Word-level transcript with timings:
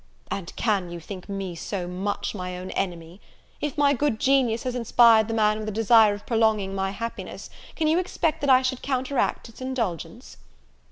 "And 0.31 0.51
can 0.55 0.89
you 0.89 0.99
think 0.99 1.29
me 1.29 1.53
so 1.53 1.87
much 1.87 2.33
my 2.33 2.57
own 2.57 2.71
enemy? 2.71 3.21
if 3.61 3.77
my 3.77 3.93
good 3.93 4.19
genius 4.19 4.63
has 4.63 4.73
inspired 4.73 5.27
the 5.27 5.33
man 5.35 5.59
with 5.59 5.69
a 5.69 5.71
desire 5.71 6.15
of 6.15 6.25
prolonging 6.25 6.73
my 6.73 6.89
happiness, 6.89 7.51
can 7.75 7.87
you 7.87 7.99
expect 7.99 8.41
that 8.41 8.49
I 8.49 8.63
should 8.63 8.81
counteract 8.81 9.47
its 9.47 9.61
indulgence?" 9.61 10.37